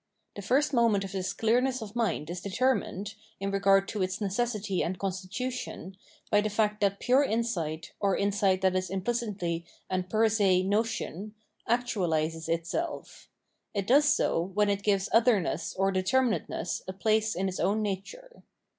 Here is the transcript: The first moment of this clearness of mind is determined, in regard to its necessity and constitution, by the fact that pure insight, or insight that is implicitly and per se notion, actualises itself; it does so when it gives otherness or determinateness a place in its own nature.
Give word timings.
The 0.35 0.41
first 0.41 0.73
moment 0.73 1.03
of 1.03 1.11
this 1.11 1.31
clearness 1.31 1.79
of 1.79 1.95
mind 1.95 2.31
is 2.31 2.41
determined, 2.41 3.13
in 3.39 3.51
regard 3.51 3.87
to 3.89 4.01
its 4.01 4.19
necessity 4.19 4.81
and 4.83 4.97
constitution, 4.97 5.95
by 6.31 6.41
the 6.41 6.49
fact 6.49 6.81
that 6.81 6.99
pure 6.99 7.23
insight, 7.23 7.91
or 7.99 8.17
insight 8.17 8.61
that 8.61 8.75
is 8.75 8.89
implicitly 8.89 9.63
and 9.91 10.09
per 10.09 10.27
se 10.27 10.63
notion, 10.63 11.35
actualises 11.69 12.49
itself; 12.49 13.29
it 13.75 13.85
does 13.85 14.05
so 14.05 14.41
when 14.55 14.69
it 14.71 14.81
gives 14.81 15.07
otherness 15.13 15.75
or 15.75 15.91
determinateness 15.93 16.81
a 16.87 16.93
place 16.93 17.35
in 17.35 17.47
its 17.47 17.59
own 17.59 17.83
nature. 17.83 18.41